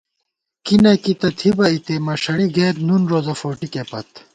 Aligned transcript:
کی 0.65 0.75
نہ 0.83 0.91
کی 1.03 1.13
تہ 1.19 1.27
تھِبہ 1.37 1.65
اِتے 1.71 1.95
مَݭَڑی 2.05 2.47
گئیت 2.55 2.77
نُن 2.87 3.01
روزہ 3.11 3.33
فوٹِکےپت 3.39 4.09